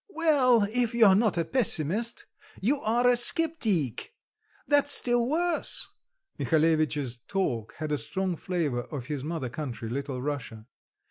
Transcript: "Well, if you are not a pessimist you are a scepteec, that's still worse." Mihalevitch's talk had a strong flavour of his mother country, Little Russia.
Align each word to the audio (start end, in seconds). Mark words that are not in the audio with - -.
"Well, 0.09 0.67
if 0.73 0.95
you 0.95 1.05
are 1.05 1.13
not 1.13 1.37
a 1.37 1.45
pessimist 1.45 2.25
you 2.59 2.79
are 2.81 3.07
a 3.07 3.15
scepteec, 3.15 4.15
that's 4.67 4.91
still 4.91 5.27
worse." 5.27 5.89
Mihalevitch's 6.39 7.17
talk 7.17 7.75
had 7.75 7.91
a 7.91 7.99
strong 7.99 8.35
flavour 8.35 8.81
of 8.85 9.05
his 9.05 9.23
mother 9.23 9.49
country, 9.49 9.89
Little 9.89 10.19
Russia. 10.19 10.65